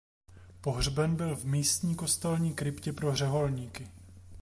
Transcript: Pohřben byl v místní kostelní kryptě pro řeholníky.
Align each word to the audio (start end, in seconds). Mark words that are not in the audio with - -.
Pohřben 0.61 1.15
byl 1.15 1.35
v 1.35 1.45
místní 1.45 1.95
kostelní 1.95 2.53
kryptě 2.53 2.93
pro 2.93 3.15
řeholníky. 3.15 3.87